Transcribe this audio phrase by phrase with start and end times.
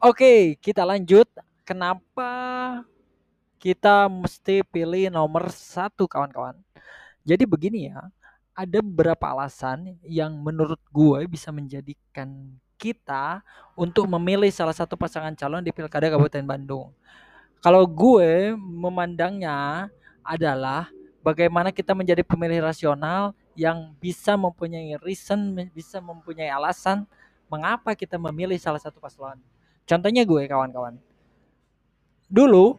[0.00, 1.28] Oke, kita lanjut.
[1.60, 2.32] Kenapa
[3.60, 6.56] kita mesti pilih nomor satu kawan-kawan?
[7.20, 8.08] Jadi begini ya,
[8.56, 12.32] ada beberapa alasan yang menurut gue bisa menjadikan
[12.80, 13.44] kita
[13.76, 16.96] untuk memilih salah satu pasangan calon di Pilkada Kabupaten Bandung.
[17.60, 19.92] Kalau gue memandangnya
[20.24, 20.88] adalah
[21.20, 27.04] bagaimana kita menjadi pemilih rasional yang bisa mempunyai reason, bisa mempunyai alasan
[27.52, 29.36] mengapa kita memilih salah satu paslon.
[29.90, 30.94] Contohnya gue kawan-kawan.
[32.30, 32.78] Dulu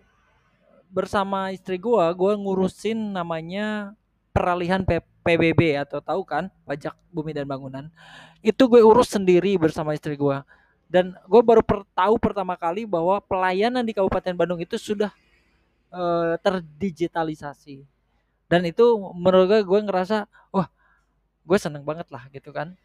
[0.88, 3.92] bersama istri gue, gue ngurusin namanya
[4.32, 4.80] peralihan
[5.28, 7.92] PBB atau tahu kan pajak bumi dan bangunan.
[8.40, 10.40] Itu gue urus sendiri bersama istri gue.
[10.88, 15.12] Dan gue baru per tahu pertama kali bahwa pelayanan di Kabupaten Bandung itu sudah
[15.91, 17.84] uh, terdigitalisasi.
[18.48, 18.88] Dan itu
[19.20, 20.72] menurut gue gue ngerasa wah
[21.44, 22.76] gue seneng banget lah gitu kan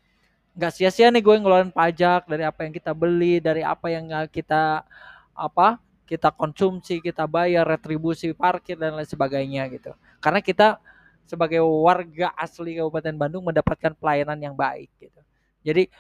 [0.57, 4.89] nggak sia-sia nih gue ngeluarin pajak dari apa yang kita beli dari apa yang kita
[5.37, 5.77] apa
[6.09, 9.93] kita konsumsi kita bayar retribusi parkir dan lain sebagainya gitu.
[10.23, 10.81] Karena kita
[11.27, 15.21] sebagai warga asli Kabupaten Bandung mendapatkan pelayanan yang baik gitu.
[15.67, 15.91] Jadi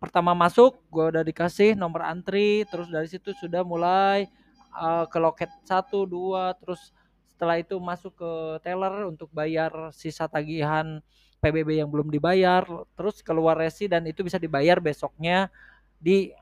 [0.00, 4.28] pertama masuk gue udah dikasih nomor antri terus dari situ sudah mulai
[4.76, 6.92] uh, ke loket satu dua terus
[7.32, 8.32] setelah itu masuk ke
[8.64, 11.00] teller untuk bayar sisa tagihan
[11.40, 12.64] PBB yang belum dibayar
[12.96, 15.52] terus keluar resi dan itu bisa dibayar besoknya
[16.00, 16.32] di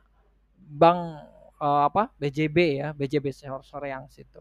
[0.56, 0.98] bank
[1.61, 3.31] uh, apa BJB ya BJB
[3.62, 4.41] sore yang situ.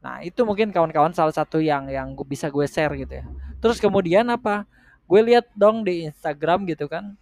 [0.00, 3.24] Nah itu mungkin kawan-kawan salah satu yang yang bisa gue share gitu ya.
[3.58, 4.68] Terus kemudian apa?
[5.06, 7.14] Gue lihat dong di Instagram gitu kan.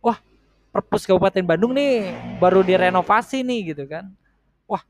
[0.00, 0.18] Wah
[0.72, 4.10] perpus Kabupaten Bandung nih baru direnovasi nih gitu kan.
[4.68, 4.82] Wah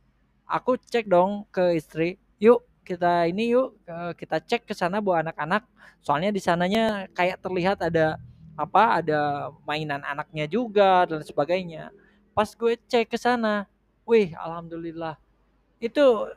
[0.44, 3.76] aku cek dong ke istri yuk kita ini yuk
[4.16, 5.68] kita cek ke sana bawa anak-anak.
[6.00, 8.16] Soalnya di sananya kayak terlihat ada
[8.56, 11.92] apa ada mainan anaknya juga dan sebagainya.
[12.32, 13.68] Pas gue cek ke sana
[14.08, 15.20] wih alhamdulillah.
[15.76, 16.32] Itu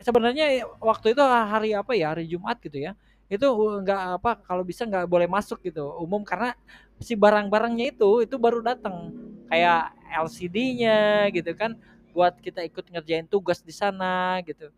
[0.00, 2.96] sebenarnya waktu itu hari apa ya hari Jumat gitu ya.
[3.28, 3.52] Itu
[3.84, 6.24] nggak apa kalau bisa nggak boleh masuk gitu umum.
[6.24, 6.56] Karena
[6.96, 9.12] si barang-barangnya itu itu baru datang
[9.52, 9.92] kayak
[10.24, 11.76] LCD-nya gitu kan
[12.12, 14.68] buat kita ikut ngerjain tugas di sana gitu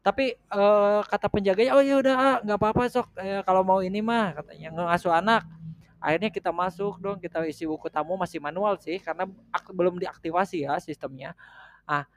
[0.00, 3.12] tapi uh, kata penjaganya oh ya udah ah, nggak apa-apa sok.
[3.20, 4.72] Eh, kalau mau ini mah katanya.
[4.72, 5.44] Ngasuh anak.
[6.00, 9.28] Akhirnya kita masuk dong kita isi buku tamu masih manual sih karena
[9.68, 11.36] belum diaktifasi ya sistemnya.
[11.84, 12.08] Ah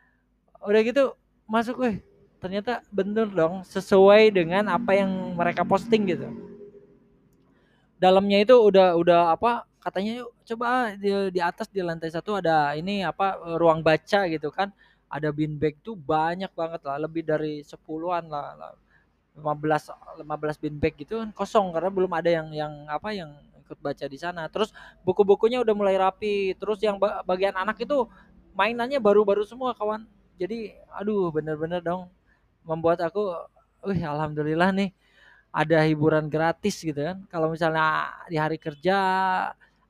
[0.63, 1.03] udah gitu
[1.44, 1.99] masuk weh
[2.39, 6.31] ternyata bener dong sesuai dengan apa yang mereka posting gitu.
[8.00, 12.39] Dalamnya itu udah udah apa katanya yuk coba ah, di, di atas di lantai satu
[12.39, 14.71] ada ini apa ruang baca gitu kan
[15.13, 18.74] ada bin bag tuh banyak banget lah lebih dari sepuluhan lah,
[19.38, 23.13] lima belas lima belas bin bag gitu kan kosong karena belum ada yang yang apa
[23.13, 23.29] yang
[23.62, 24.50] ikut baca di sana.
[24.50, 24.74] Terus
[25.06, 26.97] buku-bukunya udah mulai rapi terus yang
[27.29, 28.09] bagian anak itu
[28.57, 30.06] mainannya baru-baru semua kawan.
[30.41, 32.09] Jadi aduh bener-bener dong
[32.66, 33.38] membuat aku
[33.85, 34.90] wih alhamdulillah nih
[35.53, 37.22] ada hiburan gratis gitu kan.
[37.30, 38.97] Kalau misalnya di hari kerja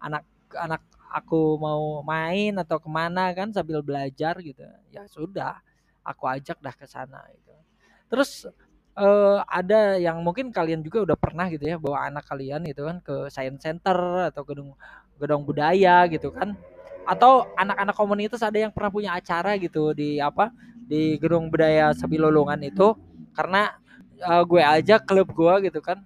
[0.04, 0.82] anak anak
[1.14, 5.62] aku mau main atau ke mana kan sambil belajar gitu ya sudah
[6.02, 7.54] aku ajak dah ke sana gitu.
[8.10, 8.50] Terus
[8.98, 12.98] uh, ada yang mungkin kalian juga udah pernah gitu ya bawa anak kalian gitu kan
[13.00, 14.74] ke science center atau gedung
[15.22, 16.58] gedung budaya gitu kan.
[17.06, 20.50] Atau anak-anak komunitas ada yang pernah punya acara gitu di apa
[20.84, 22.98] di gedung budaya Sabilolongan itu.
[23.34, 23.72] Karena
[24.22, 26.04] uh, gue aja klub gue gitu kan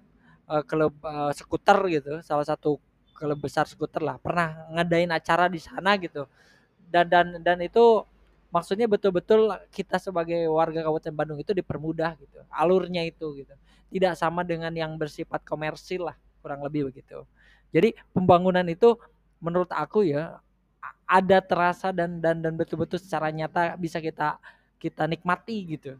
[0.48, 2.80] uh, klub uh, skuter gitu salah satu
[3.18, 4.16] klub besar skuter lah.
[4.22, 6.30] Pernah ngadain acara di sana gitu.
[6.88, 8.06] Dan dan dan itu
[8.54, 12.38] maksudnya betul-betul kita sebagai warga Kabupaten Bandung itu dipermudah gitu.
[12.54, 13.54] Alurnya itu gitu.
[13.90, 17.26] Tidak sama dengan yang bersifat komersil lah kurang lebih begitu.
[17.74, 18.96] Jadi pembangunan itu
[19.42, 20.38] menurut aku ya
[21.08, 24.36] ada terasa dan dan dan betul-betul secara nyata bisa kita
[24.78, 25.98] kita nikmati gitu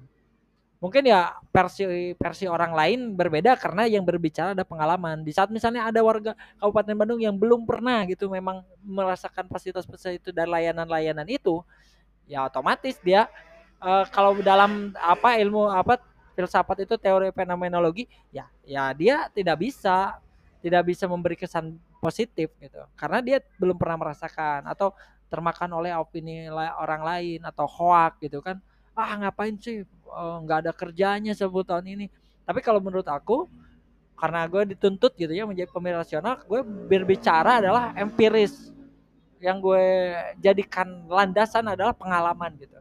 [0.78, 5.26] mungkin ya versi versi orang lain berbeda karena yang berbicara ada pengalaman.
[5.26, 10.30] Di saat misalnya ada warga Kabupaten Bandung yang belum pernah gitu memang merasakan fasilitas-fasilitas itu
[10.30, 11.66] dan layanan-layanan itu
[12.30, 13.26] ya otomatis dia
[13.82, 15.98] uh, kalau dalam apa ilmu apa
[16.38, 20.22] filsafat itu teori fenomenologi ya ya dia tidak bisa
[20.62, 22.78] tidak bisa memberi kesan positif gitu.
[22.94, 24.94] Karena dia belum pernah merasakan atau
[25.26, 28.62] termakan oleh opini orang lain atau hoak gitu kan
[28.98, 32.06] ah ngapain sih eh, nggak ada kerjanya sebut tahun ini.
[32.42, 33.46] Tapi kalau menurut aku
[34.18, 38.74] karena gue dituntut gitu ya menjadi pemilih rasional gue berbicara adalah empiris.
[39.38, 39.86] Yang gue
[40.42, 42.74] jadikan landasan adalah pengalaman gitu.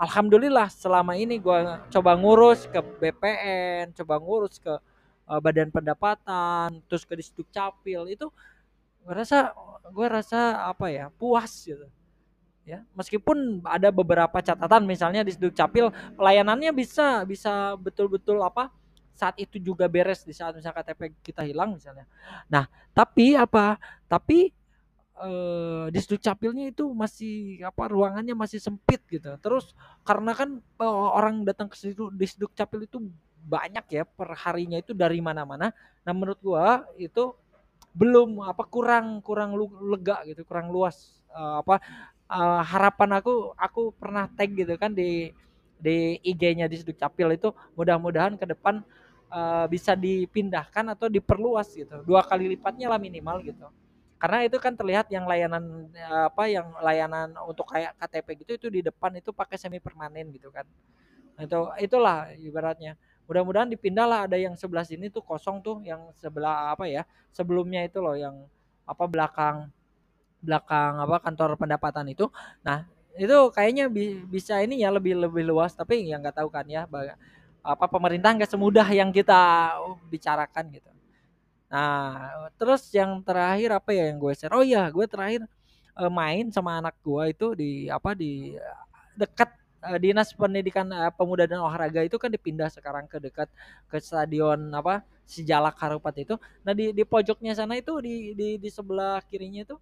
[0.00, 1.58] Alhamdulillah selama ini gue
[1.92, 4.72] coba ngurus ke BPN coba ngurus ke
[5.30, 8.26] uh, badan pendapatan terus ke distrik capil itu
[9.04, 9.54] gue rasa
[9.92, 11.86] gue rasa apa ya puas gitu
[12.64, 18.68] ya meskipun ada beberapa catatan misalnya di Dukcapil pelayanannya bisa bisa betul-betul apa
[19.16, 22.08] saat itu juga beres di saat misalnya KTP kita hilang misalnya.
[22.48, 22.64] Nah
[22.96, 23.76] tapi apa
[24.08, 24.48] tapi
[25.20, 29.28] eh, di Dukcapilnya itu masih apa ruangannya masih sempit gitu.
[29.44, 29.76] Terus
[30.08, 32.98] karena kan eh, orang datang ke situ di Dukcapil itu
[33.40, 35.72] banyak ya per harinya itu dari mana-mana.
[36.04, 37.36] Nah menurut gua itu
[37.90, 39.58] belum apa kurang kurang
[39.90, 41.82] lega gitu kurang luas uh, apa
[42.30, 45.34] uh, harapan aku aku pernah tag gitu kan di
[45.80, 48.84] di IG-nya di Capil itu mudah-mudahan ke depan
[49.32, 52.04] uh, bisa dipindahkan atau diperluas gitu.
[52.06, 53.66] Dua kali lipatnya lah minimal gitu.
[54.20, 55.88] Karena itu kan terlihat yang layanan
[56.28, 60.52] apa yang layanan untuk kayak KTP gitu itu di depan itu pakai semi permanen gitu
[60.52, 60.68] kan.
[61.40, 63.00] Itu itulah ibaratnya.
[63.24, 67.80] Mudah-mudahan dipindah lah ada yang sebelah sini tuh kosong tuh yang sebelah apa ya sebelumnya
[67.80, 68.36] itu loh yang
[68.84, 69.72] apa belakang
[70.40, 72.26] belakang apa kantor pendapatan itu.
[72.64, 76.64] Nah, itu kayaknya bi bisa ini ya lebih lebih luas tapi yang nggak tahu kan
[76.64, 76.88] ya
[77.60, 79.72] apa pemerintah nggak semudah yang kita
[80.08, 80.90] bicarakan gitu.
[81.70, 84.50] Nah, terus yang terakhir apa ya yang gue share?
[84.56, 85.46] Oh iya, gue terakhir
[85.94, 88.58] uh, main sama anak gue itu di apa di
[89.14, 89.50] dekat
[89.86, 93.48] uh, dinas pendidikan uh, pemuda dan olahraga itu kan dipindah sekarang ke dekat
[93.86, 96.34] ke stadion apa Sijalak Harupat itu.
[96.66, 99.78] Nah di di pojoknya sana itu di di di sebelah kirinya itu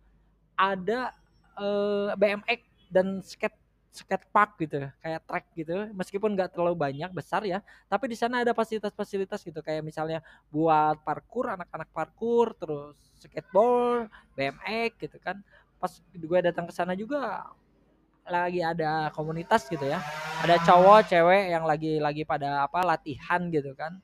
[0.58, 1.14] ada
[1.54, 2.60] uh, eh, BMX
[2.90, 3.54] dan skate
[3.88, 5.76] skate park gitu kayak track gitu.
[5.94, 7.64] Meskipun nggak terlalu banyak besar ya.
[7.88, 9.58] Tapi di sana ada fasilitas-fasilitas gitu.
[9.64, 10.20] Kayak misalnya
[10.52, 15.40] buat parkur anak-anak parkur terus skateboard BMX gitu kan.
[15.78, 17.48] Pas gue datang ke sana juga
[18.28, 19.98] lagi ada komunitas gitu ya.
[20.44, 23.98] Ada cowok cewek yang lagi lagi pada apa latihan gitu kan.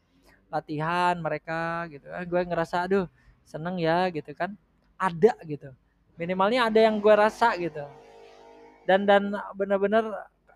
[0.50, 2.08] Latihan mereka gitu.
[2.08, 3.06] Eh, gue ngerasa aduh
[3.46, 4.56] seneng ya gitu kan.
[4.98, 5.70] Ada gitu
[6.18, 7.84] minimalnya ada yang gue rasa gitu.
[8.84, 10.04] Dan dan bener-bener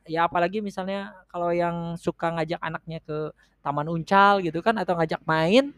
[0.08, 5.20] ya apalagi misalnya kalau yang suka ngajak anaknya ke taman uncal gitu kan atau ngajak
[5.28, 5.74] main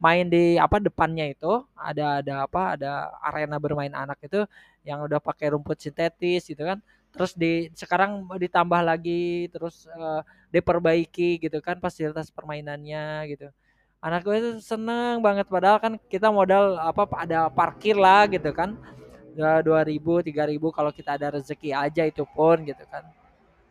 [0.00, 2.90] main di apa depannya itu ada ada apa ada
[3.24, 4.44] arena bermain anak itu
[4.84, 6.78] yang udah pakai rumput sintetis gitu kan.
[7.14, 10.20] Terus di sekarang ditambah lagi terus uh,
[10.50, 13.48] diperbaiki gitu kan fasilitas permainannya gitu.
[14.04, 18.76] Anak gue itu seneng banget padahal kan kita modal apa ada parkir lah gitu kan
[19.62, 23.02] dua ribu tiga ribu kalau kita ada rezeki aja itu pun gitu kan.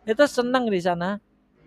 [0.04, 1.18] Itu seneng di sana.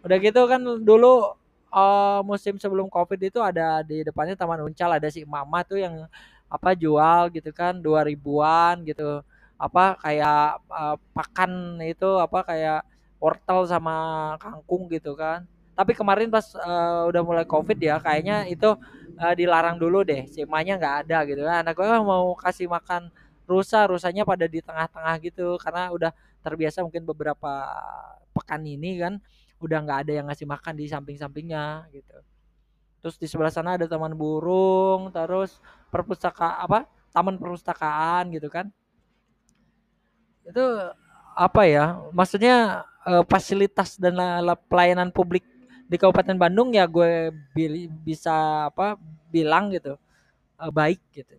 [0.05, 1.35] Udah gitu kan dulu
[1.73, 6.07] uh, musim sebelum covid itu ada di depannya taman uncal ada si mama tuh yang
[6.47, 9.25] apa jual gitu kan dua ribuan gitu.
[9.57, 12.81] Apa kayak uh, pakan itu apa kayak
[13.17, 13.97] wortel sama
[14.37, 15.49] kangkung gitu kan.
[15.77, 18.77] Tapi kemarin pas uh, udah mulai covid ya kayaknya itu
[19.21, 20.25] uh, dilarang dulu deh.
[20.29, 21.65] Si emaknya nggak ada gitu kan.
[21.65, 23.09] Anak gue mau kasih makan
[23.47, 25.57] rusa rusanya pada di tengah-tengah gitu.
[25.63, 26.11] Karena udah
[26.43, 27.51] terbiasa mungkin beberapa
[28.35, 29.15] pekan ini kan
[29.57, 32.17] udah nggak ada yang ngasih makan di samping-sampingnya gitu.
[33.01, 36.85] Terus di sebelah sana ada taman burung terus perpustaka apa
[37.15, 38.69] taman perpustakaan gitu kan.
[40.45, 40.63] Itu
[41.37, 44.17] apa ya maksudnya eh, fasilitas dan
[44.69, 45.45] pelayanan publik
[45.87, 47.31] di Kabupaten Bandung ya gue
[48.03, 48.99] bisa apa
[49.31, 49.95] bilang gitu
[50.59, 51.37] eh, baik gitu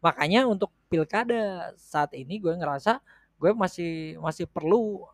[0.00, 2.98] makanya untuk pilkada saat ini gue ngerasa
[3.40, 5.04] gue masih masih perlu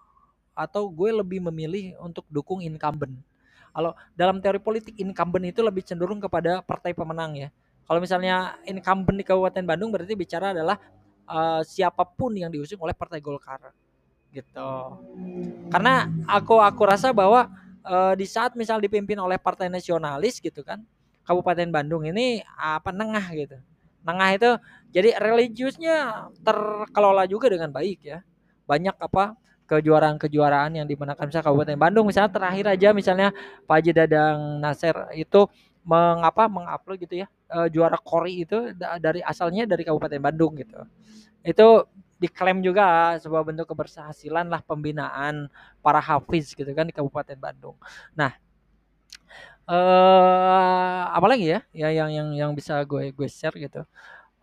[0.57, 3.13] atau gue lebih memilih untuk dukung incumbent.
[3.77, 7.49] Kalau dalam teori politik incumbent itu lebih cenderung kepada partai pemenang ya.
[7.87, 10.81] Kalau misalnya incumbent di Kabupaten Bandung berarti bicara adalah
[11.29, 13.71] uh, siapa pun yang diusung oleh Partai Golkar
[14.33, 14.71] gitu.
[15.71, 17.53] Karena aku aku rasa bahwa
[17.85, 20.83] uh, di saat misal dipimpin oleh partai nasionalis gitu kan,
[21.23, 23.61] Kabupaten Bandung ini apa nengah gitu.
[24.07, 24.51] Nengah itu
[24.95, 28.23] jadi religiusnya terkelola juga dengan baik ya.
[28.71, 29.35] Banyak apa
[29.67, 33.29] kejuaraan-kejuaraan yang dimenangkan misalnya Kabupaten Bandung misalnya terakhir aja misalnya
[33.67, 35.51] Pak Haji Dadang Nasir itu
[35.83, 40.87] mengapa mengupload gitu ya uh, juara kori itu dari asalnya dari Kabupaten Bandung gitu.
[41.43, 45.53] Itu diklaim juga sebuah bentuk keberhasilan lah pembinaan
[45.85, 47.77] para hafiz gitu kan di Kabupaten Bandung.
[48.17, 48.33] Nah,
[49.67, 53.83] eh apalagi ya ya yang yang yang bisa gue gue share gitu.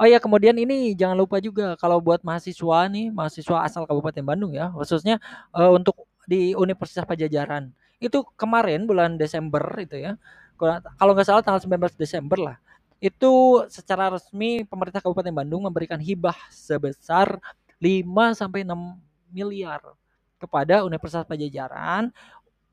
[0.02, 4.52] Oh ya kemudian ini jangan lupa juga kalau buat mahasiswa nih, mahasiswa asal Kabupaten Bandung
[4.58, 5.22] ya, khususnya
[5.56, 5.96] uh, untuk
[6.28, 7.72] di Universitas Pajajaran.
[8.02, 10.20] Itu kemarin bulan Desember itu ya.
[11.00, 12.58] Kalau nggak salah tanggal 19 Desember lah.
[13.00, 17.38] Itu secara resmi pemerintah Kabupaten Bandung memberikan hibah sebesar
[17.80, 18.76] 5 sampai 6
[19.32, 19.82] miliar
[20.40, 22.12] kepada Universitas Pajajaran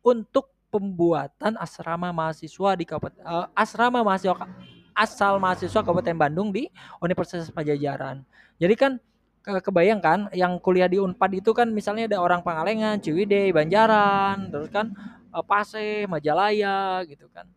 [0.02, 4.46] untuk pembuatan asrama mahasiswa di Kabupaten uh, asrama mahasiswa
[4.94, 6.70] asal mahasiswa Kabupaten Bandung di
[7.02, 8.22] Universitas Pajajaran.
[8.62, 8.92] Jadi kan
[9.40, 14.52] ke kebayang kan yang kuliah di Unpad itu kan misalnya ada orang Pangalengan, Ciwidey, Banjaran,
[14.52, 14.92] terus kan
[15.34, 17.48] uh, Pase, Majalaya gitu kan.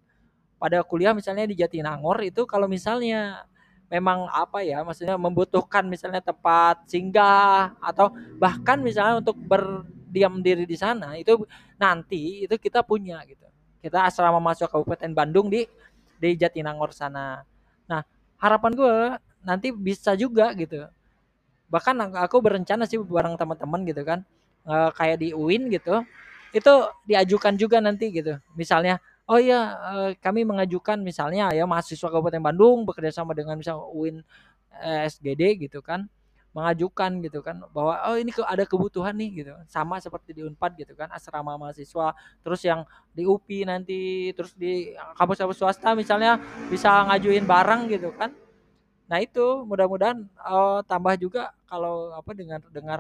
[0.58, 3.44] Pada kuliah misalnya di Jatinangor itu kalau misalnya
[3.92, 8.10] memang apa ya maksudnya membutuhkan misalnya tempat singgah atau
[8.42, 9.38] bahkan misalnya untuk
[10.14, 11.42] berdiam diri di sana itu
[11.82, 13.50] nanti itu kita punya gitu.
[13.82, 15.66] Kita asrama masuk Kabupaten Bandung di
[16.22, 17.42] di Jatinangor sana.
[17.90, 18.06] Nah,
[18.38, 18.96] harapan gue
[19.42, 20.86] nanti bisa juga gitu
[21.74, 24.22] bahkan aku berencana sih bareng teman-teman gitu kan
[24.70, 26.06] uh, kayak di UIN gitu
[26.54, 26.74] itu
[27.10, 32.86] diajukan juga nanti gitu misalnya oh iya uh, kami mengajukan misalnya ya mahasiswa Kabupaten Bandung
[32.86, 34.22] bekerja sama dengan misal UIN
[34.78, 36.06] uh, SGD gitu kan
[36.54, 40.94] mengajukan gitu kan bahwa oh ini ada kebutuhan nih gitu sama seperti di Unpad gitu
[40.94, 42.14] kan asrama mahasiswa
[42.46, 46.38] terus yang di UPI nanti terus di kampus-kampus swasta misalnya
[46.70, 48.30] bisa ngajuin barang gitu kan
[49.14, 53.00] Nah itu mudah-mudahan uh, tambah juga kalau apa dengar dengar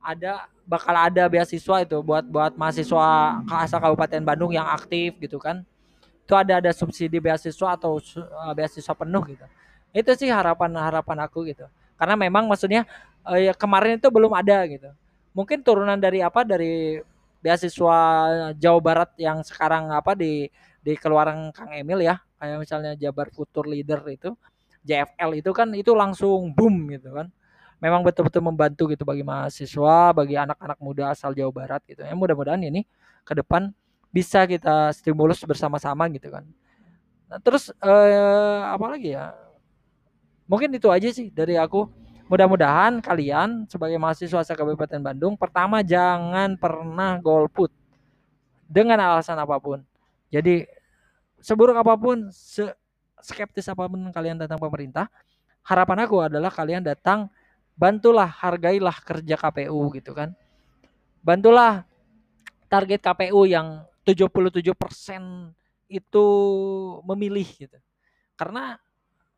[0.00, 5.60] ada bakal ada beasiswa itu buat buat mahasiswa asal Kabupaten Bandung yang aktif gitu kan.
[6.24, 9.44] Itu ada ada subsidi beasiswa atau uh, beasiswa penuh gitu.
[9.92, 11.68] Itu sih harapan-harapan aku gitu.
[11.94, 12.84] Karena memang maksudnya
[13.24, 14.90] uh, ya kemarin itu belum ada gitu.
[15.34, 16.42] Mungkin turunan dari apa?
[16.46, 17.02] Dari
[17.44, 17.98] beasiswa
[18.56, 20.14] Jawa Barat yang sekarang apa?
[20.14, 20.48] Di
[20.84, 24.36] di keluaran Kang Emil ya, kayak misalnya Jabar Futur Leader itu
[24.84, 27.32] JFL itu kan itu langsung boom gitu kan.
[27.80, 32.04] Memang betul-betul membantu gitu bagi mahasiswa bagi anak-anak muda asal Jawa Barat gitu.
[32.04, 32.84] Ya mudah-mudahan ini
[33.24, 33.72] ke depan
[34.14, 36.44] bisa kita stimulus bersama-sama gitu kan.
[37.26, 39.34] Nah, terus eh, apa lagi ya
[40.44, 41.88] mungkin itu aja sih dari aku
[42.28, 47.68] mudah-mudahan kalian sebagai mahasiswa Kabupaten Bandung pertama jangan pernah golput
[48.64, 49.84] dengan alasan apa pun
[50.34, 50.66] jadi
[51.44, 52.66] seburuk apa pun se
[53.22, 55.06] skeptis apa pun kalian tentang pemerintah,
[55.62, 57.32] harapan aku adalah kalian datang
[57.78, 60.34] bantulah hargailah kerja KPU gitu kan.
[61.24, 61.88] Bantulah
[62.68, 64.74] target KPU yang 77%
[65.88, 66.26] itu
[67.06, 67.78] memilih gitu.
[68.36, 68.76] Karena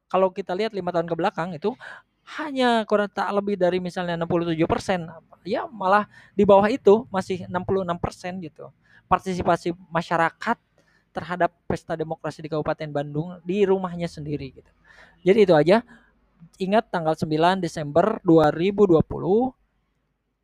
[0.07, 1.75] kalau kita lihat lima tahun ke belakang itu
[2.39, 5.07] hanya kurang tak lebih dari misalnya 67 persen,
[5.47, 8.75] ya malah di bawah itu masih 66 persen gitu.
[9.07, 10.59] Partisipasi masyarakat
[11.15, 14.73] terhadap pesta demokrasi di Kabupaten Bandung di rumahnya sendiri gitu.
[15.23, 15.87] Jadi itu aja.
[16.61, 19.01] Ingat tanggal 9 Desember 2020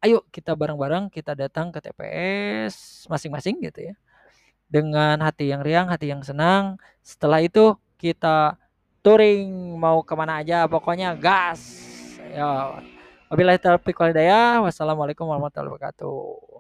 [0.03, 3.95] ayo kita bareng-bareng kita datang ke TPS masing-masing gitu ya.
[4.73, 6.81] Dengan hati yang riang, hati yang senang.
[7.05, 8.57] Setelah itu kita
[9.03, 11.61] touring mau ke mana aja pokoknya gas.
[12.33, 12.79] Ya.
[13.29, 13.99] Wabillahi taufiq.
[14.63, 16.52] Wassalamualaikum warahmatullahi wabarakatuh.